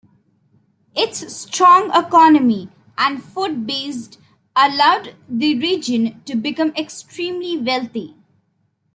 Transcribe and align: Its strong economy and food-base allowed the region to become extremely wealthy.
Its 0.95 1.31
strong 1.31 1.91
economy 1.93 2.69
and 2.97 3.23
food-base 3.23 4.17
allowed 4.55 5.15
the 5.29 5.55
region 5.59 6.23
to 6.25 6.35
become 6.35 6.69
extremely 6.69 7.55
wealthy. 7.55 8.15